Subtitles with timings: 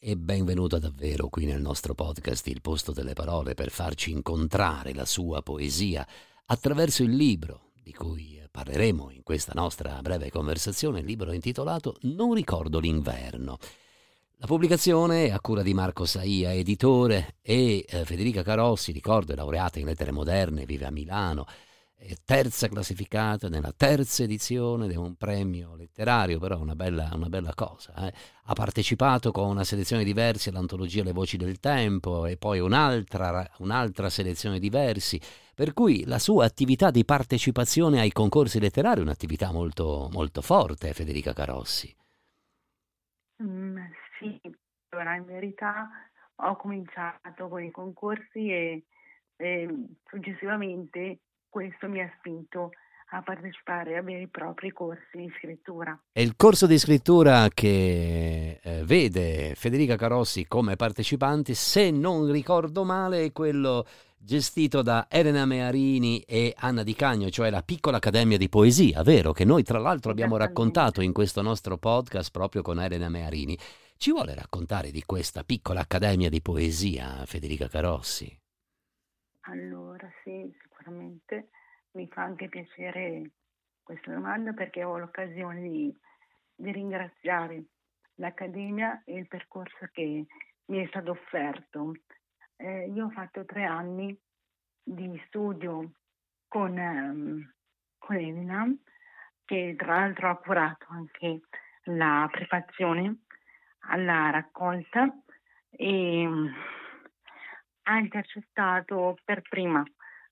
[0.00, 5.04] E benvenuta davvero qui nel nostro podcast Il posto delle parole per farci incontrare la
[5.04, 6.06] sua poesia
[6.46, 12.32] attraverso il libro di cui parleremo in questa nostra breve conversazione, il libro intitolato Non
[12.32, 13.58] ricordo l'inverno.
[14.36, 19.34] La pubblicazione è a cura di Marco Saia, editore, e eh, Federica Carossi, ricordo, è
[19.34, 21.44] laureata in lettere moderne, vive a Milano,
[22.24, 28.06] terza classificata nella terza edizione di un premio letterario, però una bella, una bella cosa.
[28.06, 28.12] Eh.
[28.44, 33.48] Ha partecipato con una selezione di versi all'antologia Le voci del tempo e poi un'altra,
[33.58, 35.20] un'altra selezione di versi,
[35.54, 40.92] per cui la sua attività di partecipazione ai concorsi letterari è un'attività molto, molto forte,
[40.92, 41.94] Federica Carossi.
[43.42, 43.78] Mm,
[44.18, 44.40] sì,
[44.90, 45.88] allora in verità
[46.36, 48.84] ho cominciato con i concorsi e,
[49.36, 49.68] e
[50.08, 52.70] successivamente questo mi ha spinto
[53.10, 55.98] a partecipare a veri e propri corsi di scrittura.
[56.12, 62.84] È il corso di scrittura che eh, vede Federica Carossi come partecipante, se non ricordo
[62.84, 63.86] male, è quello
[64.18, 69.32] gestito da Elena Mearini e Anna Di Cagno, cioè la piccola accademia di poesia, vero?
[69.32, 73.56] Che noi tra l'altro abbiamo raccontato in questo nostro podcast proprio con Elena Mearini.
[73.96, 78.36] Ci vuole raccontare di questa piccola accademia di poesia, Federica Carossi?
[79.48, 80.52] Allora, sì,
[80.88, 81.50] sicuramente
[81.92, 83.30] mi fa anche piacere
[83.82, 85.96] questa domanda perché ho l'occasione di,
[86.54, 87.64] di ringraziare
[88.16, 90.26] l'Accademia e il percorso che
[90.66, 91.92] mi è stato offerto.
[92.56, 94.18] Eh, io ho fatto tre anni
[94.82, 95.92] di studio
[96.48, 97.54] con, um,
[97.98, 98.66] con Elena,
[99.44, 101.42] che tra l'altro ha curato anche
[101.84, 103.24] la prefazione
[103.90, 105.08] alla raccolta
[105.70, 106.52] e um,
[107.84, 109.82] ha intercettato per prima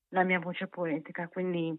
[0.09, 1.77] la mia voce poetica, quindi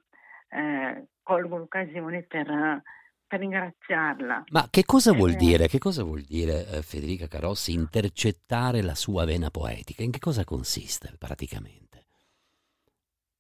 [0.50, 2.82] eh, colgo l'occasione per,
[3.26, 4.44] per, ringraziarla.
[4.52, 8.96] Ma che cosa vuol eh, dire, che cosa vuol dire eh, Federica Carossi intercettare la
[8.96, 10.04] sua vena poetica?
[10.04, 12.06] In che cosa consiste praticamente?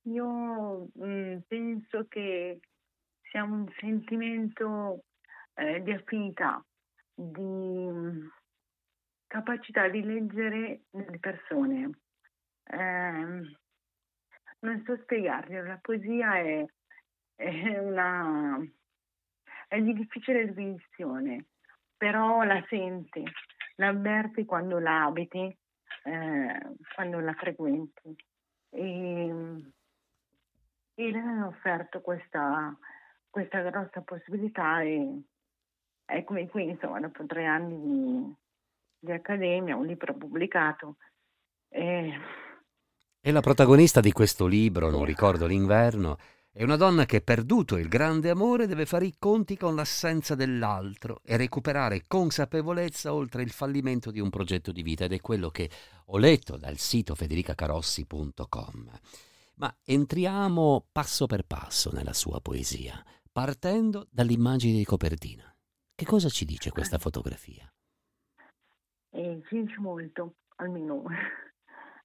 [0.03, 2.59] Io mh, mm, penso che
[3.29, 5.03] sia un sentimento
[5.55, 6.63] eh, di affinità,
[7.13, 8.27] di mm,
[9.27, 11.89] capacità di leggere le persone.
[14.87, 16.65] Eh, so spiegarlo, la poesia è,
[17.35, 18.57] è una
[19.67, 21.47] è di difficile definizione,
[21.97, 23.23] però la senti,
[23.75, 23.91] la
[24.45, 25.55] quando la abiti,
[26.03, 28.15] eh, quando la frequenti.
[28.69, 29.73] E,
[30.95, 32.75] e le hanno offerto questa,
[33.29, 35.21] questa grossa possibilità e
[36.05, 38.35] eccomi qui, insomma, dopo tre anni di,
[38.99, 40.95] di accademia, un libro pubblicato.
[41.67, 42.13] E,
[43.19, 46.17] e la protagonista di questo libro, non ricordo l'inverno,
[46.57, 51.21] è una donna che, perduto il grande amore, deve fare i conti con l'assenza dell'altro
[51.23, 55.69] e recuperare consapevolezza oltre il fallimento di un progetto di vita ed è quello che
[56.05, 58.99] ho letto dal sito federicacarossi.com.
[59.57, 65.55] Ma entriamo passo per passo nella sua poesia, partendo dall'immagine di copertina.
[65.93, 67.71] Che cosa ci dice questa fotografia?
[69.11, 71.03] Eh, ci dice molto, almeno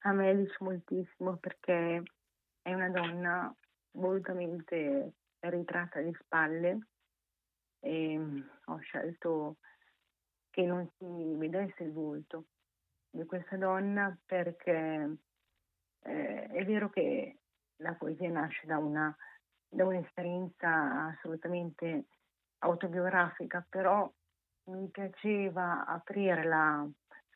[0.02, 2.02] a me dice moltissimo perché
[2.62, 3.54] è una donna
[3.92, 6.86] volutamente ritratta di spalle
[7.80, 9.56] e ho scelto
[10.50, 12.46] che non si vedesse il volto
[13.10, 15.16] di questa donna perché
[16.02, 17.38] eh, è vero che
[17.76, 19.14] la poesia nasce da, una,
[19.68, 22.06] da un'esperienza assolutamente
[22.58, 24.10] autobiografica, però
[24.64, 26.86] mi piaceva aprire la,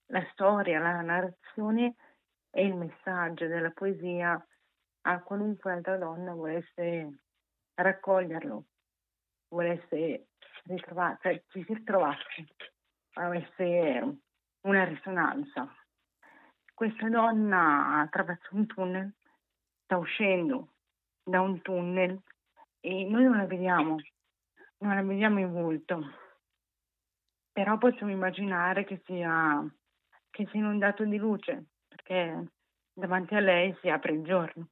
[0.07, 1.95] la storia, la narrazione
[2.57, 4.43] e il messaggio della poesia
[5.03, 7.19] a qualunque altra donna volesse
[7.75, 8.65] raccoglierlo,
[9.49, 10.29] volesse
[10.65, 12.47] ritrovare, cioè ci si ritrovasse,
[13.17, 14.21] avesse
[14.63, 15.71] una risonanza.
[16.73, 19.15] Questa donna attraverso un tunnel
[19.85, 20.77] sta uscendo
[21.23, 22.19] da un tunnel
[22.81, 23.97] e noi non la vediamo,
[24.79, 26.03] non la vediamo in volto,
[27.53, 29.63] però possiamo immaginare che sia,
[30.31, 31.67] che sia inondato di luce,
[32.07, 32.53] perché
[32.95, 34.69] davanti a lei si apre il giorno.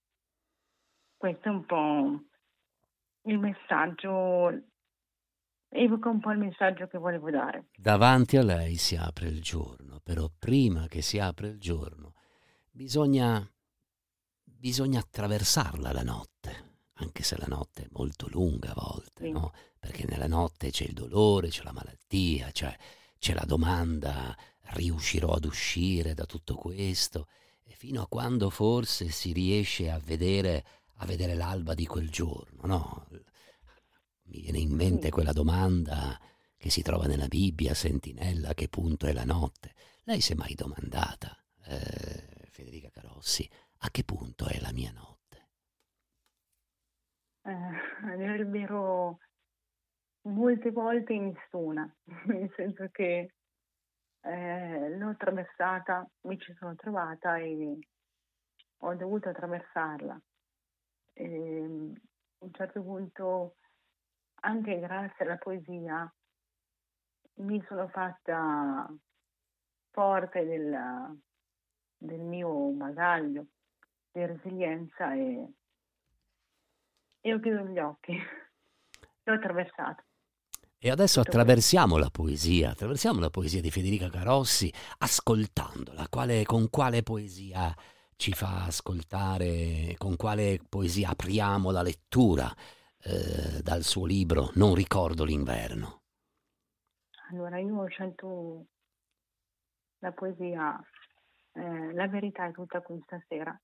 [1.17, 2.21] Questo è un po'
[3.23, 4.51] il messaggio,
[5.69, 7.67] evoca un po' il messaggio che volevo dare.
[7.77, 12.15] Davanti a lei si apre il giorno, però prima che si apre il giorno
[12.71, 13.47] bisogna,
[14.45, 19.31] bisogna attraversarla la notte, anche se la notte è molto lunga a volte, Sì.
[19.31, 19.53] no?
[19.79, 22.75] Perché nella notte c'è il dolore, c'è la malattia, c'è,
[23.19, 24.35] c'è la domanda,
[24.73, 27.29] riuscirò ad uscire da tutto questo?
[27.65, 30.65] E fino a quando forse si riesce a vedere,
[30.97, 33.07] a vedere l'alba di quel giorno, no?
[34.25, 35.11] Mi viene in mente Sì.
[35.11, 36.19] quella domanda
[36.57, 39.75] che si trova nella Bibbia, sentinella, a che punto è la notte?
[40.05, 45.49] Lei si è mai domandata, eh, Federica Carossi, a che punto è la mia notte?
[47.47, 49.19] Eh, vero,
[50.23, 51.93] molte volte nessuna,
[52.27, 53.35] nel senso che
[54.25, 57.79] eh, l'ho attraversata, mi ci sono trovata e
[58.79, 60.21] ho dovuto attraversarla.
[61.13, 61.61] E,
[62.39, 63.57] a un certo punto,
[64.43, 66.13] anche grazie alla poesia,
[67.37, 68.89] mi sono fatta
[69.91, 71.21] forte del,
[71.97, 73.47] del mio bagaglio
[74.11, 75.53] di resilienza e,
[77.21, 78.17] e ho chiuso gli occhi.
[79.25, 80.05] L'ho attraversato.
[80.85, 86.09] E adesso attraversiamo la poesia, attraversiamo la poesia di Federica Carossi ascoltandola.
[86.11, 87.75] Quale- con quale poesia
[88.17, 92.55] ci fa ascoltare, con quale poesia apriamo la lettura
[92.99, 96.03] eh, dal suo libro Non ricordo l'inverno?
[97.31, 98.67] Allora, io ho scelto
[100.01, 100.79] la poesia
[101.53, 103.59] eh, La verità è tutta qui stasera,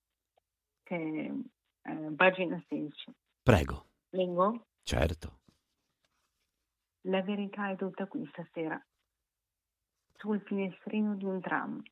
[0.84, 1.34] che
[1.82, 3.12] è eh, pagina 16.
[3.42, 4.68] Prego, Leggo?
[4.84, 5.39] certo.
[7.04, 8.78] La verità è tutta qui stasera,
[10.16, 11.82] sul finestrino di un tram.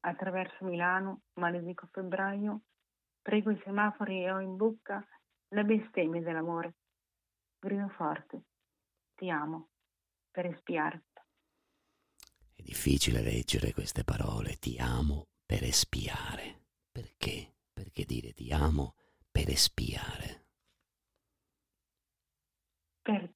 [0.00, 2.62] Attraverso Milano, maledico febbraio,
[3.20, 5.06] prego i semafori e ho in bocca
[5.48, 6.76] la bestemmia dell'amore.
[7.58, 8.44] Grido forte,
[9.14, 9.68] ti amo,
[10.30, 11.20] per espiarti.
[12.54, 16.64] È difficile leggere queste parole, ti amo per espiare.
[16.90, 17.56] Perché?
[17.72, 18.96] Perché dire ti amo
[19.30, 20.41] per espiare?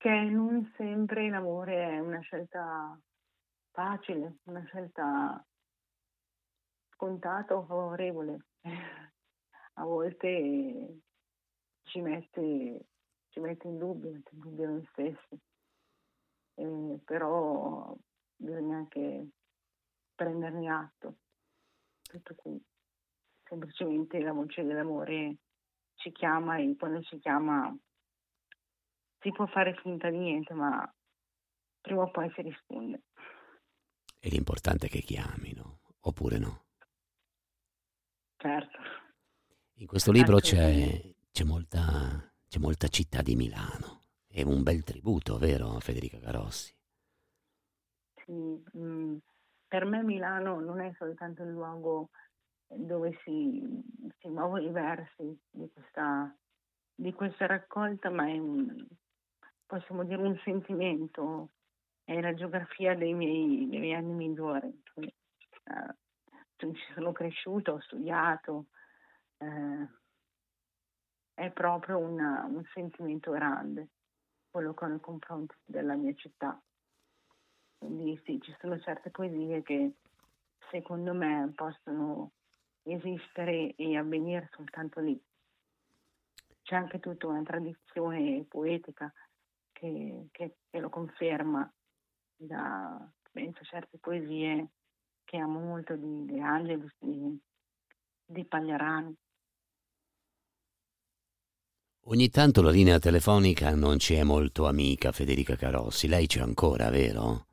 [0.06, 2.96] Perché non sempre l'amore è una scelta
[3.72, 5.44] facile, una scelta
[6.90, 8.46] scontata o favorevole.
[9.74, 11.00] A volte
[11.82, 12.86] ci mette,
[13.30, 15.40] ci mette in dubbio, mette in dubbio noi stessi.
[16.54, 17.92] Eh, però
[18.36, 19.28] bisogna anche
[20.14, 21.16] prenderne atto.
[22.02, 22.64] Tutto qui.
[23.42, 25.38] Semplicemente la voce dell'amore
[25.96, 27.76] ci chiama e quando ci chiama
[29.20, 30.92] si può fare finta di niente, ma
[31.80, 33.02] prima o poi si risponde.
[34.18, 36.64] E l'importante è che chiamino, oppure no.
[38.36, 38.78] Certo.
[39.74, 41.80] In questo libro c'è, c'è molta,
[42.48, 44.02] c'è molta città di Milano.
[44.26, 46.74] È un bel tributo, vero, Federica Carossi?
[48.24, 49.16] Sì, mm,
[49.68, 52.10] per me Milano non è soltanto il luogo
[52.66, 53.62] dove si,
[54.18, 56.34] si muovono i versi di questa,
[56.94, 58.86] di questa raccolta, ma è un,
[59.66, 61.50] possiamo dire un sentimento,
[62.04, 64.82] è la geografia dei miei, dei miei anni migliori.
[64.94, 65.94] Eh,
[66.56, 68.66] ci sono cresciuto, ho studiato,
[69.38, 69.88] eh,
[71.34, 73.88] è proprio una- un sentimento grande
[74.50, 76.58] quello che ho nei confronti della mia città.
[77.76, 79.92] Quindi sì, ci sono certe poesie che
[80.70, 82.32] secondo me possono
[82.82, 85.22] esistere e avvenire soltanto lì.
[86.62, 89.12] C'è anche tutta una tradizione poetica
[89.78, 91.70] che, che- che lo conferma,
[92.36, 94.68] da, penso a certe poesie
[95.24, 97.38] che amo molto di De Angelis, di,
[98.26, 99.14] di Pagliarani.
[102.06, 106.08] Ogni tanto la linea telefonica non ci è molto amica, Federica Carossi.
[106.08, 107.48] Lei c'è ancora, vero?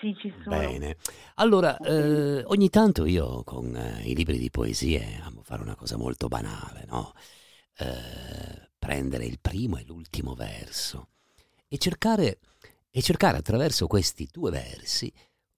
[0.00, 0.78] Sì, ci sono.
[0.78, 0.96] Bene.
[1.36, 5.96] Allora, eh, ogni tanto io con eh, i libri di poesie amo fare una cosa
[5.96, 7.12] molto banale, no?
[7.76, 11.08] Eh, prendere il primo e l'ultimo verso
[11.72, 12.40] e cercare,
[12.90, 15.10] e cercare attraverso questi due versi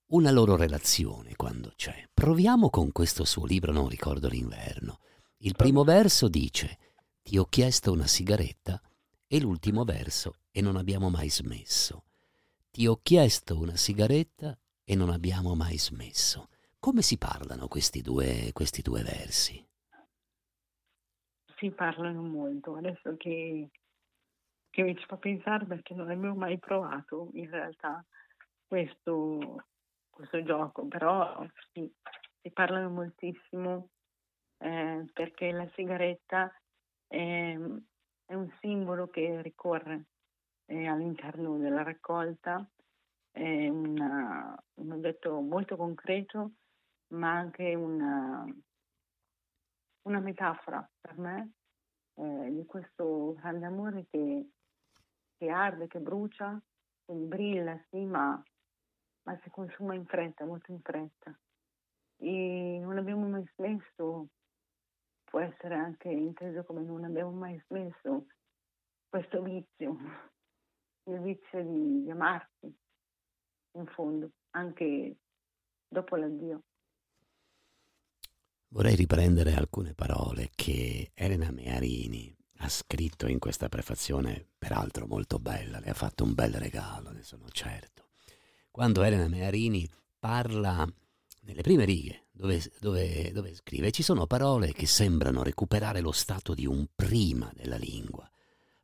[0.07, 2.07] una loro relazione quando c'è.
[2.13, 4.99] Proviamo con questo suo libro Non ricordo l'inverno.
[5.37, 6.77] Il primo verso dice
[7.23, 8.79] Ti ho chiesto una sigaretta
[9.25, 12.03] e l'ultimo verso E non abbiamo mai smesso.
[12.69, 16.49] Ti ho chiesto una sigaretta e non abbiamo mai smesso.
[16.77, 19.65] Come si parlano questi due, questi due versi?
[21.57, 22.75] Si parlano molto.
[22.75, 23.69] Adesso che,
[24.73, 28.03] che mi ci fa pensare perché non avevo mai provato in realtà
[28.65, 29.65] questo,
[30.09, 31.93] questo gioco, però sì,
[32.41, 33.89] si parlano moltissimo
[34.57, 36.51] eh, perché la sigaretta
[37.05, 37.55] è,
[38.25, 40.05] è un simbolo che ricorre
[40.65, 42.67] eh, all'interno della raccolta.
[43.29, 46.53] È una, un oggetto molto concreto,
[47.09, 48.43] ma anche una,
[50.07, 51.51] una metafora per me
[52.15, 54.47] eh, di questo grande amore che,
[55.43, 56.61] che, arde, che brucia,
[57.05, 58.41] che brilla, sì, ma,
[59.23, 61.37] ma si consuma in fretta, molto in fretta.
[62.17, 64.29] E non abbiamo mai smesso,
[65.25, 68.27] può essere anche inteso come non abbiamo mai smesso
[69.09, 69.97] questo vizio,
[71.11, 72.73] il vizio di, di amarsi,
[73.75, 75.17] in fondo, anche
[75.89, 76.63] dopo l'addio.
[78.69, 85.79] Vorrei riprendere alcune parole che Elena Mearini ha scritto in questa prefazione, peraltro molto bella,
[85.79, 88.05] le ha fatto un bel regalo, ne sono certo.
[88.71, 90.87] Quando Elena Mearini parla
[91.41, 96.53] nelle prime righe, dove, dove, dove scrive, ci sono parole che sembrano recuperare lo stato
[96.53, 98.29] di un prima della lingua,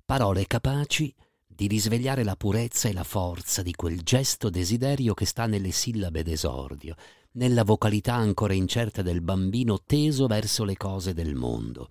[0.04, 1.16] parole capaci
[1.48, 6.22] di risvegliare la purezza e la forza di quel gesto desiderio che sta nelle sillabe
[6.22, 6.96] d'esordio,
[7.32, 11.90] nella vocalità ancora incerta del bambino teso verso le cose del mondo.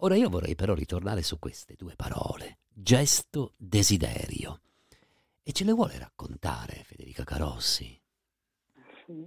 [0.00, 4.60] Ora io vorrei però ritornare su queste due parole, gesto desiderio.
[5.42, 7.98] E ce le vuole raccontare Federica Carossi?
[9.06, 9.26] Sì,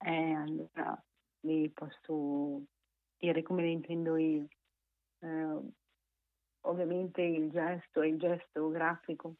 [0.00, 1.02] eh, allora
[1.40, 2.60] vi posso
[3.16, 4.46] dire come le intendo io.
[5.20, 5.60] Eh,
[6.66, 9.36] ovviamente il gesto è il gesto grafico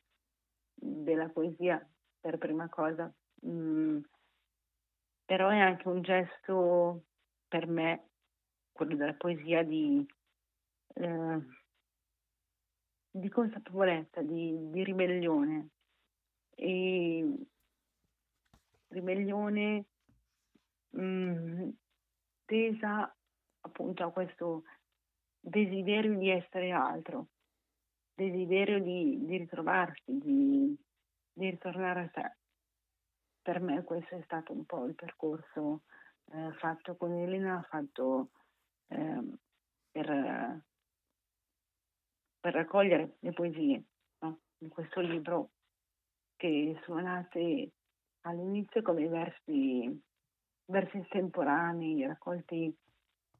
[0.73, 1.87] della poesia
[2.19, 3.13] per prima cosa,
[3.47, 3.99] mm,
[5.27, 7.05] però è anche un gesto
[7.47, 8.09] per me,
[8.73, 10.07] quello della poesia, di,
[10.97, 11.41] eh,
[13.11, 15.69] di consapevolezza, di, di ribellione.
[16.55, 17.47] E
[18.89, 19.85] ribellione
[20.91, 21.69] mh, mm,
[22.45, 23.15] tesa
[23.61, 24.63] appunto a questo
[25.39, 27.29] desiderio di essere altro,
[28.15, 30.77] desiderio di, di ritrovarsi, di,
[31.33, 32.37] di, ritornare a sé.
[33.43, 35.83] Per me questo è stato un po' il percorso
[36.33, 38.31] eh, fatto con Elena, fatto
[38.89, 39.23] eh,
[39.91, 40.63] per,
[42.47, 43.83] per, raccogliere le poesie
[44.21, 44.39] no?
[44.59, 45.51] in questo libro
[46.37, 47.73] che sono nate
[48.21, 50.03] all'inizio come versi,
[50.67, 52.73] versi estemporanei, raccolti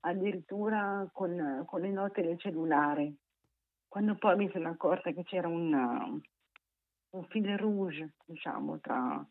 [0.01, 3.15] addirittura con, con le note del cellulare.
[3.87, 6.09] Quando poi mi sono accorta che c'era una,
[7.11, 9.25] un fil rouge, diciamo, tra,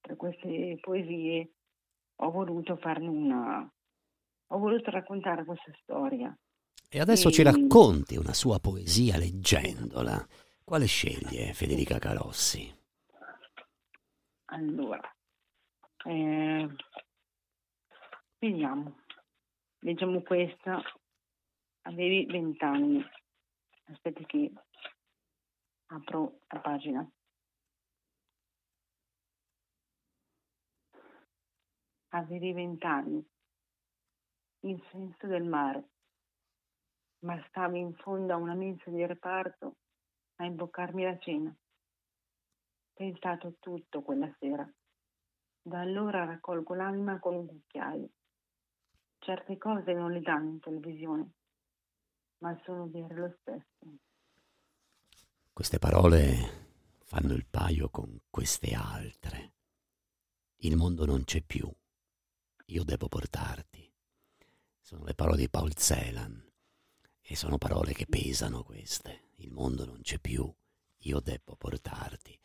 [0.00, 1.52] tra queste poesie,
[2.16, 3.72] ho voluto farne una,
[4.48, 6.36] ho voluto raccontare questa storia.
[6.88, 7.32] E adesso e...
[7.32, 10.24] ci racconti una sua poesia leggendola.
[10.64, 12.72] Quale sceglie Federica Carossi?
[14.46, 15.00] Allora,
[16.04, 16.68] eh,
[18.38, 19.00] vediamo.
[19.80, 20.80] Leggiamo questa.
[21.82, 23.04] Avevi vent'anni.
[23.86, 24.52] Aspetti che
[25.86, 27.10] apro la pagina.
[32.08, 33.24] Avevi vent'anni.
[34.60, 35.95] Il senso del mare.
[37.26, 39.76] Ma stavi in fondo a una mensa di reparto
[40.36, 41.54] a imboccarmi la cena.
[42.94, 44.68] Pensato tutto quella sera.
[45.60, 48.08] Da allora raccolgo l'anima con un cucchiaio
[49.26, 51.32] certe cose non le danno in televisione,
[52.38, 53.96] ma sono vere lo stesso.
[55.52, 59.54] Queste parole fanno il paio con queste altre.
[60.58, 61.68] Il mondo non c'è più.
[62.66, 63.92] Io devo portarti.
[64.78, 66.45] Sono le parole di Paul Celan
[67.28, 69.30] e sono parole che pesano queste.
[69.36, 70.48] Il mondo non c'è più.
[70.98, 72.38] Io devo portarti.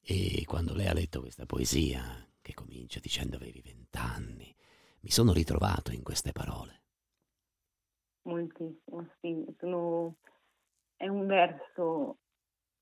[0.00, 2.00] E quando lei ha letto questa poesia,
[2.40, 4.54] che comincia dicendo avevi vent'anni,
[5.00, 6.82] mi sono ritrovato in queste parole.
[8.22, 9.44] Moltissimo, sì.
[9.58, 10.16] Sono...
[10.94, 12.18] È un verso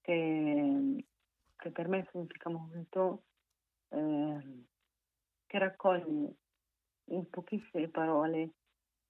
[0.02, 1.04] che,
[1.56, 3.25] che per me significa molto,
[3.88, 4.64] eh,
[5.46, 6.34] che raccoglie
[7.04, 8.50] in pochissime parole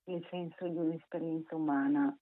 [0.04, 2.16] il senso di un'esperienza umana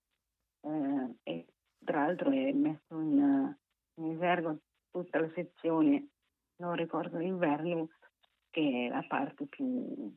[0.65, 1.47] eh, e
[1.85, 3.57] tra l'altro è messo in,
[3.95, 4.59] in esergo
[4.91, 6.09] tutta la sezione
[6.57, 7.89] Non ricordo l'inverno
[8.51, 10.17] che è la parte più,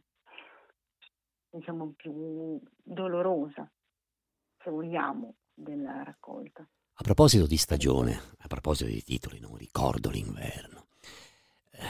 [1.49, 3.69] diciamo, più dolorosa,
[4.63, 6.61] se vogliamo, della raccolta.
[6.61, 10.87] A proposito di stagione, a proposito di titoli, non ricordo l'inverno.
[11.71, 11.85] Eh,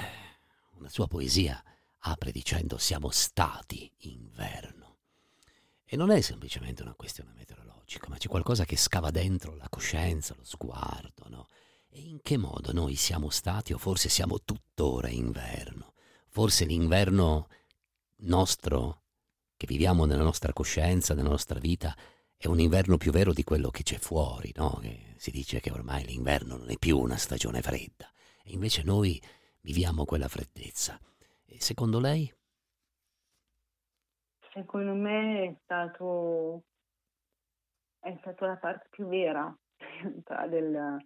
[0.78, 1.62] una sua poesia
[2.00, 4.96] apre dicendo siamo stati inverno.
[5.84, 7.57] E non è semplicemente una questione meteorologica,
[8.08, 11.48] ma c'è qualcosa che scava dentro la coscienza, lo sguardo, no?
[11.90, 15.94] E in che modo noi siamo stati, o forse siamo tuttora inverno?
[16.28, 17.48] Forse l'inverno
[18.18, 19.04] nostro
[19.56, 21.96] che viviamo nella nostra coscienza, nella nostra vita,
[22.38, 24.78] è un inverno più vero di quello che c'è fuori, no?
[24.82, 28.12] Che si dice che ormai l'inverno non è più una stagione fredda,
[28.44, 29.20] e invece noi
[29.62, 31.00] viviamo quella freddezza.
[31.46, 32.32] E secondo lei?
[34.54, 36.64] Secondo me è stato,
[38.08, 39.54] è stato la parte più vera
[40.48, 40.98] del,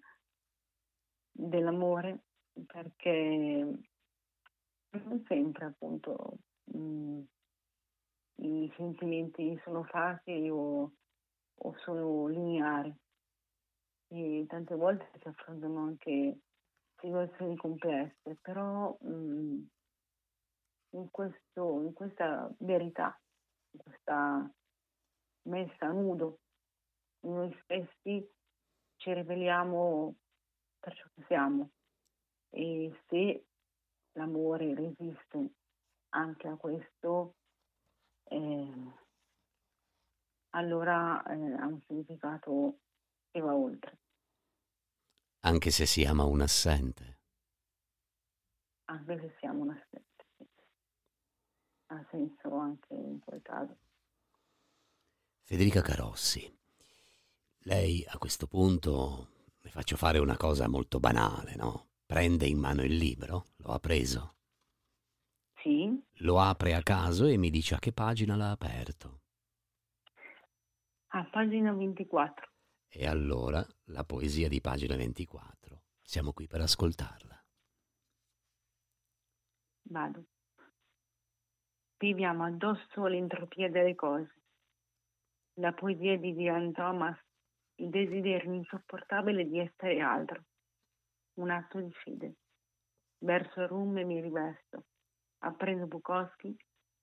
[1.32, 2.26] dell'amore,
[2.68, 3.80] perché
[4.92, 7.22] non sempre appunto mh, mm,
[8.36, 10.92] i sentimenti sono facili o,
[11.56, 12.96] o sono lineari.
[14.10, 16.40] E tante volte si affrontano anche
[17.00, 19.64] situazioni complesse, però mh, mm,
[20.92, 23.20] in, questo, in questa verità,
[23.72, 24.52] in questa
[25.44, 26.42] messa a nudo,
[27.22, 28.28] noi stessi
[28.98, 30.16] ci riveliamo
[30.80, 31.72] per ciò che siamo
[32.50, 33.46] e se
[34.14, 35.54] l'amore resiste
[36.10, 37.36] anche a questo,
[38.24, 38.94] eh,
[40.50, 42.80] allora eh, ha un significato
[43.32, 44.00] che va oltre.
[45.44, 47.20] Anche se si ama un assente.
[48.86, 50.48] Anche se si ama un assente, sì.
[51.88, 53.78] Ha senso anche in quel caso.
[55.44, 56.61] Federica Carossi,
[57.64, 59.28] lei a questo punto
[59.60, 61.90] le faccio fare una cosa molto banale, no?
[62.06, 64.36] Prende in mano il libro, lo ha preso.
[65.62, 66.02] Sì.
[66.24, 69.22] Lo apre a caso e mi dice a che pagina l'ha aperto.
[71.14, 72.50] A pagina 24.
[72.90, 75.84] E allora la poesia di pagina 24.
[76.02, 77.46] Siamo qui per ascoltarla.
[79.84, 80.26] Vado.
[81.98, 84.36] Viviamo addosso all'entropia delle cose.
[85.56, 87.18] La poesia di Diane Thomas,
[87.76, 90.44] il desiderio insopportabile di essere altro
[91.36, 92.36] un atto di fede.
[93.20, 94.86] Verso il rum e mi rivesto.
[95.40, 96.56] Apprendo Bukowski,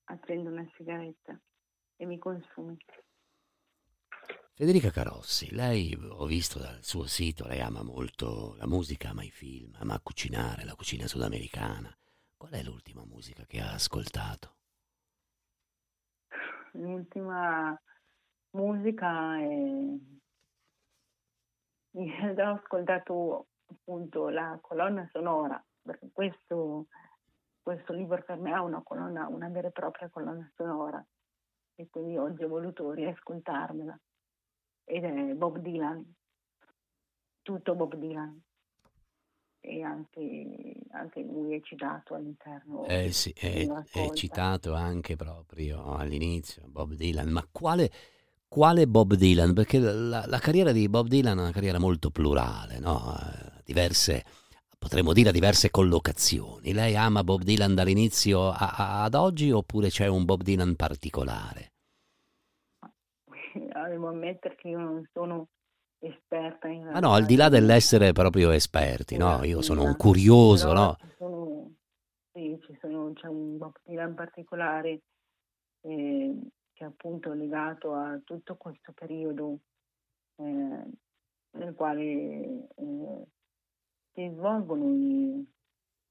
[0.04, 1.38] accendo una sigaretta
[1.96, 2.76] e mi consumi.
[4.54, 9.30] Federica Carossi, lei ho visto dal suo sito, lei ama molto la musica, ama i
[9.30, 11.96] film, ama cucinare, la cucina sudamericana.
[12.36, 14.56] Qual è l'ultima musica che ha ascoltato?
[16.72, 17.80] L'ultima
[18.50, 19.96] musica è...
[22.42, 26.86] ho ascoltato appunto la colonna sonora, perché questo,
[27.60, 31.04] questo libro per me ha una colonna, una vera e propria colonna sonora.
[31.74, 33.98] E quindi oggi ho voluto riascoltarmela.
[34.84, 36.14] Ed è Bob Dylan,
[37.42, 38.42] tutto Bob Dylan.
[39.60, 42.84] E anche, anche lui è citato all'interno.
[42.86, 47.90] Eh sì, è, è citato anche proprio all'inizio Bob Dylan, ma quale
[48.48, 49.52] quale Bob Dylan?
[49.52, 53.14] Perché la, la, carriera di Bob Dylan è una carriera molto plurale, no?
[53.16, 54.24] Eh, diverse,
[54.78, 56.72] potremmo dire diverse collocazioni.
[56.72, 61.72] Lei ama Bob Dylan dall'inizio a, a, ad oggi oppure c'è un Bob Dylan particolare?
[63.52, 65.48] Devo ammettere che io non sono
[66.00, 69.44] esperta in Ma no, al di là dell'essere proprio esperti, no?
[69.44, 70.96] Io sono un curioso, no?
[71.16, 71.72] Sono,
[72.32, 75.00] sì, ci sono, c'è un Bob Dylan particolare
[75.82, 76.34] eh,
[76.78, 79.58] che è appunto legato a tutto questo periodo
[80.36, 80.84] eh,
[81.50, 83.26] nel quale eh,
[84.12, 85.44] si svolgono i,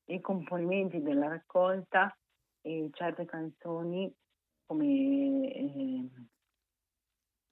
[0.08, 2.13] i, componimenti della raccolta
[2.60, 4.13] e certe canzoni
[4.65, 6.10] come eh,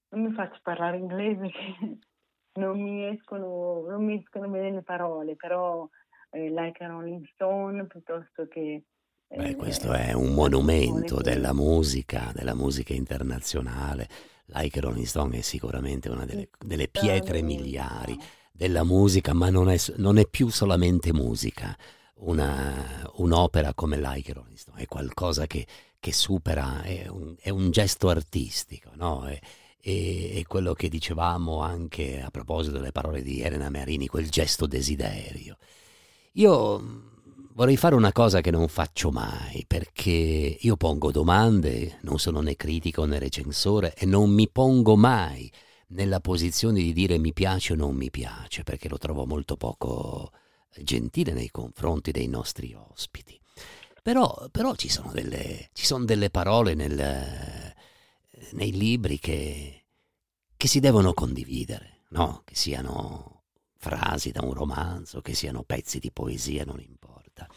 [0.10, 1.98] non mi faccio parlare inglese che
[2.60, 5.88] non mi escono, non mi escono bene le parole, però
[6.32, 8.84] eh, Like a Rolling Stone piuttosto che
[9.28, 14.08] Beh, eh, questo è un monumento della musica, della musica internazionale.
[14.48, 18.18] Like Rolling Stone è sicuramente una delle, delle pietre miliari
[18.52, 21.76] della musica, ma non è, non è più solamente musica.
[22.18, 25.68] Una, un'opera come Like Rolling Stone è qualcosa che,
[26.00, 29.26] che supera, è un, è un, gesto artistico, no?
[29.26, 29.38] È,
[29.82, 35.58] è, quello che dicevamo anche a proposito delle parole di Elena Merini, quel gesto desiderio.
[36.34, 37.14] Io
[37.56, 42.56] vorrei fare una cosa che non faccio mai, perché io pongo domande, non sono né
[42.56, 45.52] critico né recensore e non mi pongo mai
[45.90, 50.32] nella posizione di dire mi piace o non mi piace, perché lo trovo molto poco
[50.82, 53.40] gentile nei confronti dei nostri ospiti.
[54.04, 57.74] Però, però ci, sono delle, ci, sono delle, parole nel,
[58.52, 59.86] nei libri che,
[60.56, 62.42] che si devono condividere, no?
[62.44, 63.44] che siano
[63.78, 67.48] frasi da un romanzo, che siano pezzi di poesia, non importa scritta.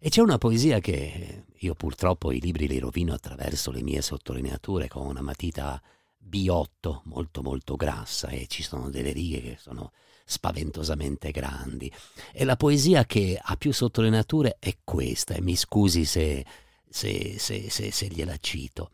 [0.00, 4.86] E c'è una poesia che io purtroppo i libri li rovino attraverso le mie sottolineature
[4.86, 5.82] con una matita
[6.24, 9.92] B8 molto molto grassa e ci sono delle righe che sono
[10.24, 11.92] spaventosamente grandi.
[12.32, 16.44] E la poesia che ha più sottolineature è questa, e mi scusi se,
[16.88, 18.92] se, se, se, se gliela cito,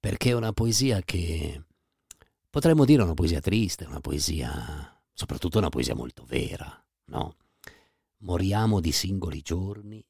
[0.00, 1.62] perché è una poesia che
[2.48, 7.34] potremmo dire una poesia triste, una poesia soprattutto una poesia molto vera, no?
[8.22, 10.04] Moriamo di singoli giorni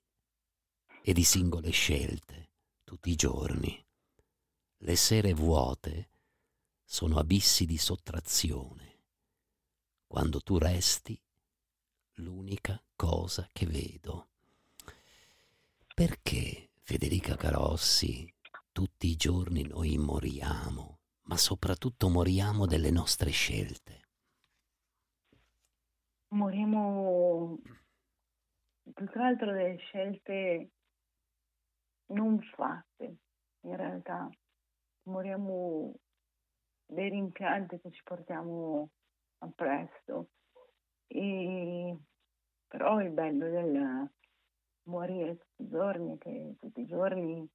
[1.01, 2.51] e di singole scelte,
[2.85, 3.83] tutti i giorni.
[4.77, 6.11] Le sere vuote
[6.85, 8.99] sono abissi di sottrazione.
[10.07, 11.19] Quando tu resti,
[12.17, 14.29] l'unica cosa che vedo.
[15.95, 18.31] Perché, Federica Carossi,
[18.73, 24.01] tutti i giorni noi moriamo, ma soprattutto moriamo delle nostre scelte?
[26.29, 27.59] Moriamo
[28.93, 30.71] più che altro delle scelte
[32.07, 33.17] non fatte,
[33.61, 34.29] in realtà.
[35.05, 35.95] Moriamo
[36.87, 38.91] dei rimpianti che ci portiamo
[39.39, 40.29] appresso.
[41.07, 41.97] E,
[42.69, 44.11] però il bello del
[44.85, 47.49] morire tutti i giorni, che tutti i giorni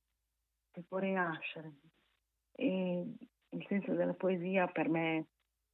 [0.72, 1.74] si può rinascere.
[2.52, 3.16] E
[3.50, 5.28] il senso della poesia per me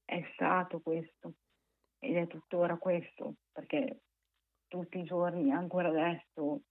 [0.05, 1.33] è stato questo
[1.99, 4.01] ed è tuttora questo, perché
[4.73, 6.61] tutti i giorni, ancora adesso,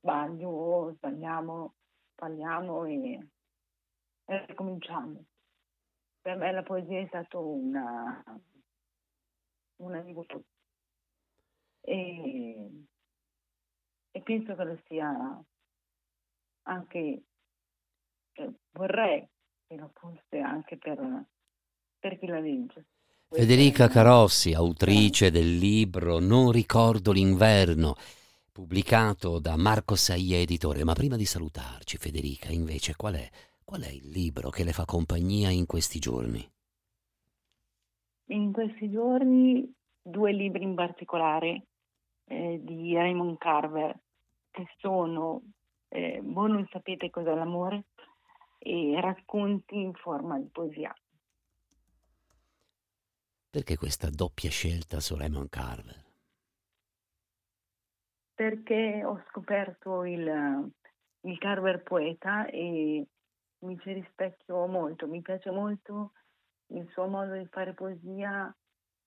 [0.00, 1.74] sbaglio, sbagliamo,
[2.14, 3.28] sbagliamo e,
[4.24, 5.22] e ricominciamo.
[6.22, 8.24] Per me la poesia è stata una,
[9.80, 10.44] un aiuto
[11.82, 12.86] e,
[14.12, 15.44] e penso che lo sia
[16.62, 17.22] anche,
[18.32, 19.28] cioè, vorrei
[19.66, 21.26] che lo fosse anche per,
[21.98, 22.86] per chi la legge.
[23.34, 27.94] Federica Carossi, autrice del libro Non ricordo l'inverno,
[28.52, 30.84] pubblicato da Marco Saie editore.
[30.84, 33.26] Ma prima di salutarci, Federica, invece, qual è,
[33.64, 36.46] qual è il libro che le fa compagnia in questi giorni?
[38.26, 39.66] In questi giorni
[40.02, 41.62] due libri in particolare
[42.26, 43.98] eh, di Raymond Carver
[44.50, 45.40] che sono
[45.88, 47.84] eh, Voi non sapete cos'è l'amore
[48.58, 50.94] e racconti in forma di poesia.
[53.52, 56.02] Perché questa doppia scelta su Raymond Carver?
[58.32, 60.72] Perché ho scoperto il,
[61.26, 63.06] il Carver poeta e
[63.58, 66.12] mi ci rispecchio molto, mi piace molto
[66.68, 68.50] il suo modo di fare poesia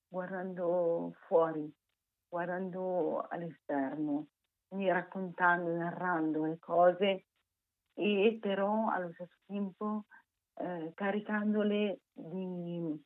[0.07, 1.67] guardando fuori,
[2.27, 4.27] guardando all'esterno,
[4.67, 7.25] quindi raccontando, narrando le cose
[7.95, 10.05] e però allo stesso tempo
[10.59, 13.03] eh, caricandole di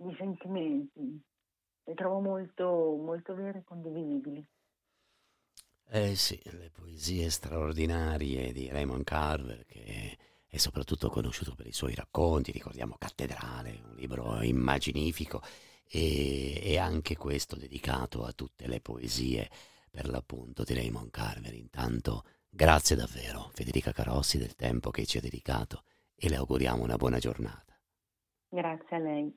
[0.00, 1.22] di sentimenti.
[1.84, 4.46] Le trovo molto, molto vere e condivisibili.
[5.92, 11.94] Eh sì, le poesie straordinarie di Raymond Carver, che è soprattutto conosciuto per i suoi
[11.94, 15.42] racconti, ricordiamo Cattedrale, un libro immaginifico,
[15.86, 19.50] e, e anche questo dedicato a tutte le poesie,
[19.90, 21.52] per l'appunto, di Raymond Carver.
[21.54, 25.82] Intanto, grazie davvero, Federica Carossi, del tempo che ci ha dedicato
[26.14, 27.76] e le auguriamo una buona giornata.
[28.48, 29.36] Grazie a lei.